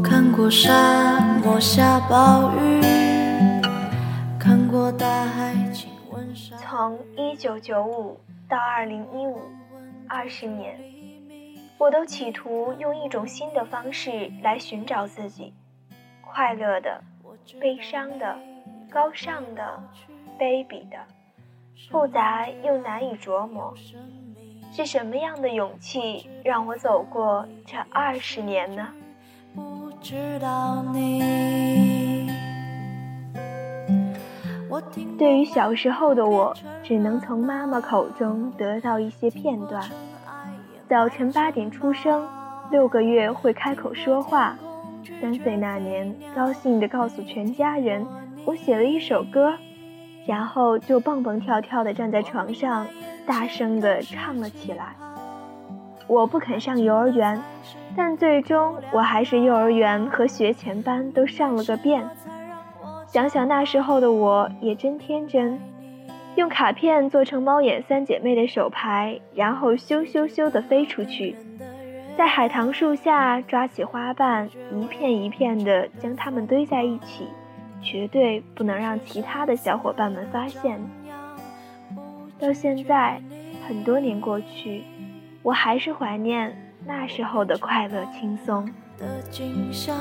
[0.00, 2.80] 看过沙漠下暴雨，
[4.38, 6.56] 看过大海亲吻沙。
[6.56, 8.18] 从一九九五
[8.48, 9.40] 到二零一五，
[10.08, 10.78] 二十年，
[11.78, 15.52] 我都企图用一种新的方式来寻找自己，
[16.22, 17.02] 快乐的、
[17.60, 18.38] 悲伤的、
[18.88, 19.82] 高尚的、
[20.38, 20.96] 卑鄙的，
[21.90, 23.74] 复杂又难以琢磨。
[24.72, 28.88] 是什么样的勇气让我走过这二十年呢？
[30.02, 32.30] 知道你。
[35.18, 36.52] 对于小时候的我，
[36.82, 39.80] 只能从妈妈口中得到一些片段。
[40.88, 42.26] 早晨八点出生，
[42.72, 44.56] 六个月会开口说话。
[45.20, 48.04] 三岁那年，高兴地告诉全家人，
[48.44, 49.54] 我写了一首歌，
[50.26, 52.86] 然后就蹦蹦跳跳地站在床上。
[53.24, 54.96] 大声地唱了起来。
[56.08, 57.40] 我不肯上幼儿园，
[57.96, 62.08] 但最终我还是幼儿园和学前班都上了个遍。
[63.06, 65.60] 想想那时候的我，也真天真，
[66.36, 71.36] 用卡片做成猫眼三姐妹的手牌，然后咻咻咻地飞出去，
[72.16, 77.26] 在海棠树下抓起花瓣，一片一片地将它们堆在一起，
[77.82, 80.80] 绝对不能让其他的小伙伴们发现。
[82.38, 83.20] 到现在，
[83.68, 84.84] 很多年过去，
[85.42, 88.68] 我还是怀念那时候的快乐轻松。
[88.98, 89.96] 的景象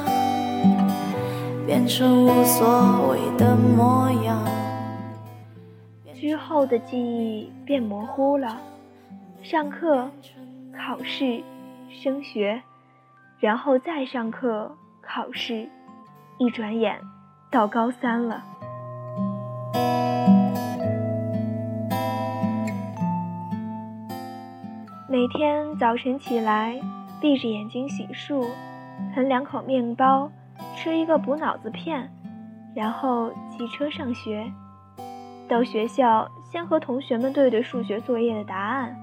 [1.65, 4.37] 变成无所谓的模样。
[6.13, 8.59] 之后的记忆变模糊了，
[9.41, 10.07] 上课、
[10.71, 11.41] 考试、
[11.89, 12.61] 升学，
[13.39, 15.67] 然后再上课、考试，
[16.37, 16.99] 一转眼
[17.49, 18.43] 到高三了。
[25.11, 26.79] 每天早晨起来，
[27.19, 28.47] 闭着眼睛洗漱，
[29.13, 30.31] 啃两口面包，
[30.73, 32.09] 吃一个补脑子片，
[32.73, 34.49] 然后骑车上学。
[35.49, 38.95] 到学校，先和同学们对对数学作业的答案，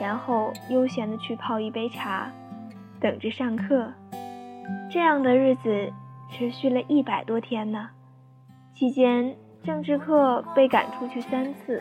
[0.00, 2.28] 然后悠闲地去泡一杯茶，
[2.98, 3.92] 等着上课。
[4.90, 5.92] 这样的日子
[6.32, 7.90] 持续了一百多天呢。
[8.74, 11.80] 期间，政治课被赶出去三次，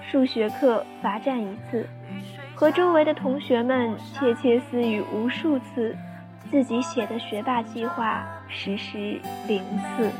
[0.00, 1.86] 数学课罚站一次。
[2.54, 5.96] 和周围的同学们窃窃私语无数次，
[6.50, 10.10] 自己写的学霸计划实施零次。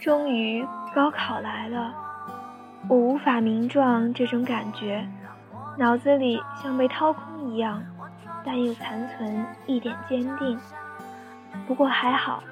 [0.00, 1.94] 终于高考来了，
[2.88, 5.06] 我无法名状这种感觉，
[5.76, 7.82] 脑子里像被掏空一样，
[8.44, 10.58] 但又残存一点坚定。
[11.66, 12.42] 不过还好，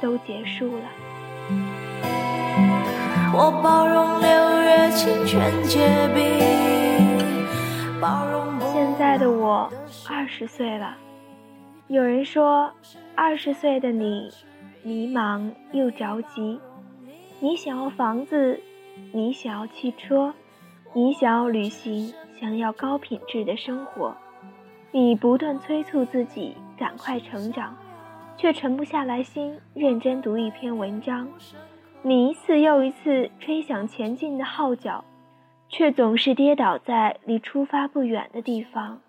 [0.00, 0.84] 都结束了。
[3.40, 9.72] 我包容六月清泉结冰，包容现在的我
[10.10, 10.96] 二十岁了。
[11.86, 12.68] 有人说，
[13.14, 14.28] 二十岁的你
[14.82, 16.58] 迷茫又着急。
[17.38, 18.58] 你想要房子，
[19.12, 20.34] 你想要汽车，
[20.92, 24.16] 你想要旅行，想要高品质的生活。
[24.90, 27.76] 你不断催促自己赶快成长，
[28.36, 31.28] 却沉不下来心认真读一篇文章。
[32.02, 35.04] 你一次又一次吹响前进的号角，
[35.68, 39.00] 却总是跌倒在离出发不远的地方。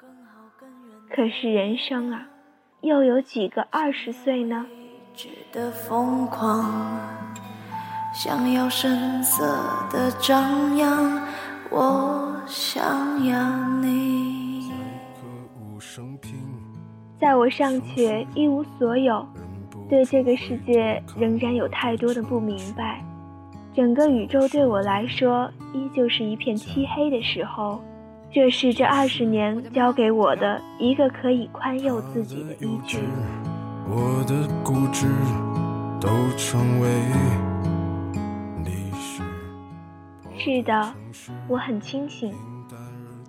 [1.10, 2.28] 可是人生啊，
[2.82, 4.66] 又有几个二十岁呢？
[8.14, 9.46] 想要声色
[9.92, 11.22] 的张扬，
[11.70, 14.72] 我想要你。
[17.20, 19.28] 在我尚且一无所有。
[19.90, 23.04] 对这个世界仍然有太多的不明白，
[23.74, 27.82] 整个宇宙对我来说依旧是一片漆黑的时候，
[28.32, 33.00] 这是这二十年教给我的一个可以宽宥自己的依据。
[33.88, 35.08] 我的固执
[36.00, 36.08] 都
[36.38, 36.88] 成为
[38.64, 39.24] 历史。
[40.38, 40.94] 是的，
[41.48, 42.32] 我很清醒，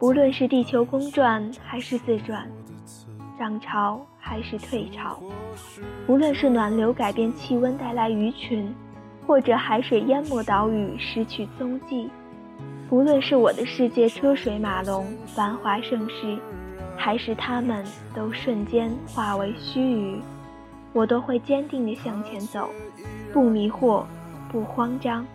[0.03, 2.47] 无论是地球公转还是自转，
[3.41, 3.99] 涨潮。
[4.23, 5.19] 还是退潮，
[6.07, 8.73] 无论是暖流改变气温带来鱼群，
[9.27, 12.11] 或者海水淹没岛屿失去踪迹，
[12.91, 16.39] 无论是我的世界车水马龙繁华盛世，
[16.99, 17.83] 还是他们
[18.15, 20.21] 都瞬间化为虚臾，
[20.93, 22.69] 我都会坚定地向前走，
[23.33, 24.05] 不迷惑，
[24.53, 25.27] 不慌张。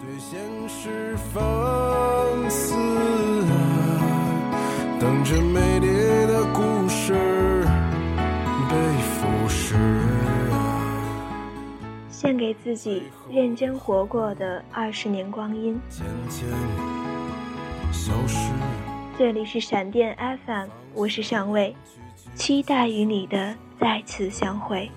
[0.00, 0.38] 对现
[0.68, 2.72] 实放肆
[5.00, 5.88] 等着美丽
[6.28, 7.47] 的故事。
[12.28, 15.80] 献给自己认真活过的二十年光阴。
[19.16, 20.14] 这里是闪电
[20.44, 21.74] FM，我是上尉，
[22.34, 24.90] 期待与你的再次相会。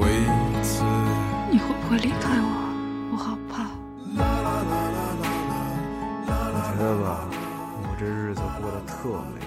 [0.00, 0.08] 为
[0.60, 0.82] 此，
[1.52, 2.48] 你会不会离开我？
[3.12, 3.70] 我好怕。
[6.52, 7.28] 我觉得吧，
[7.84, 9.45] 我这日子过得特美。